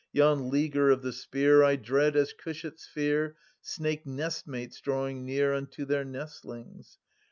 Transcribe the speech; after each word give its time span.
Yon 0.13 0.49
leaguer 0.49 0.89
of 0.89 1.03
the 1.03 1.13
spear 1.13 1.59
290 1.59 1.79
1 1.79 1.85
dread, 1.85 2.15
as 2.15 2.33
cushats 2.33 2.87
fear 2.87 3.35
Snake 3.61 4.03
nestmates 4.03 4.81
drawing 4.81 5.23
near 5.27 5.53
Unto 5.53 5.85
their 5.85 6.03
nestlings. 6.03 6.97